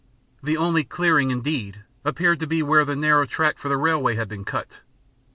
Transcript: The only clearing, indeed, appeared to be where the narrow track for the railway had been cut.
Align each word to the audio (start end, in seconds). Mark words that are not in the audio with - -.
The 0.41 0.57
only 0.57 0.83
clearing, 0.83 1.29
indeed, 1.29 1.83
appeared 2.03 2.39
to 2.39 2.47
be 2.47 2.63
where 2.63 2.83
the 2.85 2.95
narrow 2.95 3.27
track 3.27 3.59
for 3.59 3.69
the 3.69 3.77
railway 3.77 4.15
had 4.15 4.27
been 4.29 4.45
cut. 4.45 4.81